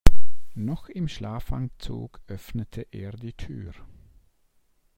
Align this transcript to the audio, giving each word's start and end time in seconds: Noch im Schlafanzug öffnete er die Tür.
Noch 0.55 0.89
im 0.89 1.07
Schlafanzug 1.07 2.21
öffnete 2.27 2.87
er 2.91 3.11
die 3.11 3.33
Tür. 3.33 3.73